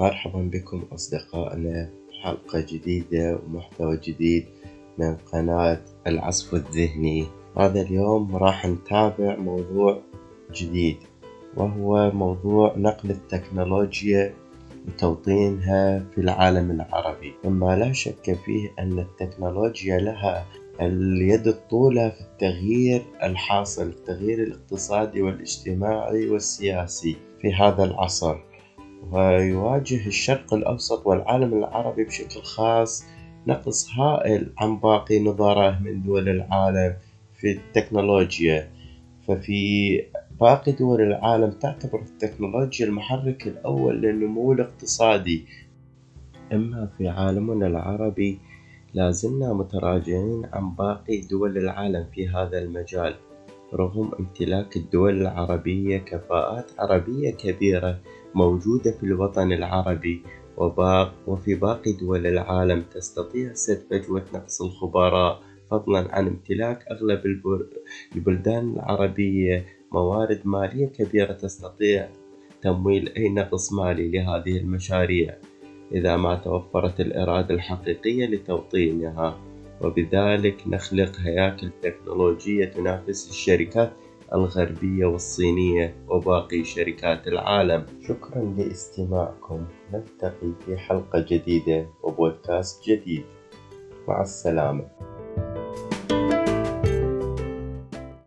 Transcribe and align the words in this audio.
مرحبا 0.00 0.50
بكم 0.52 0.82
أصدقائنا 0.92 1.90
حلقة 2.22 2.60
جديدة 2.60 3.38
ومحتوى 3.46 3.96
جديد 3.96 4.46
من 4.98 5.16
قناة 5.16 5.80
العصف 6.06 6.54
الذهني. 6.54 7.26
هذا 7.56 7.80
اليوم 7.80 8.36
راح 8.36 8.66
نتابع 8.66 9.36
موضوع 9.36 10.02
جديد 10.54 10.96
وهو 11.56 12.10
موضوع 12.10 12.74
نقل 12.76 13.10
التكنولوجيا 13.10 14.34
وتوطينها 14.88 16.04
في 16.14 16.20
العالم 16.20 16.70
العربي. 16.70 17.34
مما 17.44 17.76
لا 17.76 17.92
شك 17.92 18.38
فيه 18.44 18.72
أن 18.78 18.98
التكنولوجيا 18.98 19.98
لها 19.98 20.46
اليد 20.80 21.46
الطولة 21.46 22.08
في 22.08 22.20
التغيير 22.20 23.02
الحاصل 23.22 23.86
التغيير 23.86 24.42
الاقتصادي 24.42 25.22
والاجتماعي 25.22 26.28
والسياسي 26.28 27.16
في 27.40 27.54
هذا 27.54 27.84
العصر. 27.84 28.49
ويواجه 29.12 30.06
الشرق 30.06 30.54
الأوسط 30.54 31.06
والعالم 31.06 31.54
العربي 31.54 32.04
بشكل 32.04 32.42
خاص 32.42 33.04
نقص 33.46 33.90
هائل 33.90 34.52
عن 34.58 34.76
باقي 34.76 35.20
نظاره 35.20 35.78
من 35.78 36.02
دول 36.02 36.28
العالم 36.28 36.94
في 37.34 37.52
التكنولوجيا. 37.52 38.70
ففي 39.28 40.02
باقي 40.40 40.72
دول 40.72 41.00
العالم 41.00 41.50
تعتبر 41.50 42.00
التكنولوجيا 42.00 42.86
المحرك 42.86 43.46
الأول 43.46 44.00
للنمو 44.00 44.52
الاقتصادي. 44.52 45.44
أما 46.52 46.88
في 46.98 47.08
عالمنا 47.08 47.66
العربي 47.66 48.38
لازلنا 48.94 49.52
متراجعين 49.52 50.46
عن 50.52 50.74
باقي 50.74 51.20
دول 51.20 51.58
العالم 51.58 52.06
في 52.14 52.28
هذا 52.28 52.58
المجال. 52.58 53.14
رغم 53.74 54.10
امتلاك 54.20 54.76
الدول 54.76 55.20
العربية 55.20 55.98
كفاءات 55.98 56.70
عربية 56.78 57.30
كبيرة 57.30 57.98
موجودة 58.34 58.92
في 58.92 59.02
الوطن 59.02 59.52
العربي 59.52 60.22
وفي 61.26 61.54
باقي 61.54 61.92
دول 61.92 62.26
العالم 62.26 62.82
تستطيع 62.94 63.52
سد 63.54 63.82
فجوة 63.90 64.24
نقص 64.34 64.62
الخبراء 64.62 65.40
فضلا 65.70 66.14
عن 66.14 66.26
امتلاك 66.26 66.84
أغلب 66.90 67.20
البلدان 68.16 68.72
العربية. 68.72 69.66
موارد 69.92 70.40
مالية 70.44 70.86
كبيرة 70.86 71.32
تستطيع 71.32 72.08
تمويل 72.62 73.12
أي 73.16 73.28
نقص 73.28 73.72
مالي 73.72 74.10
لهذه 74.10 74.56
المشاريع. 74.56 75.34
إذا 75.92 76.16
ما 76.16 76.34
توفرت 76.34 77.00
الإرادة 77.00 77.54
الحقيقية 77.54 78.26
لتوطينها. 78.26 79.38
وبذلك 79.80 80.56
نخلق 80.66 81.12
هياكل 81.20 81.70
تكنولوجية 81.82 82.64
تنافس 82.64 83.30
الشركات 83.30 83.92
الغربية 84.32 85.06
والصينية 85.06 85.94
وباقي 86.08 86.64
شركات 86.64 87.26
العالم. 87.26 87.86
شكرا 88.08 88.54
لاستماعكم. 88.58 89.66
نلتقي 89.92 90.52
في 90.66 90.76
حلقة 90.76 91.24
جديدة 91.28 91.86
وبودكاست 92.02 92.88
جديد. 92.88 93.24
مع 94.08 94.22
السلامة. 94.22 95.09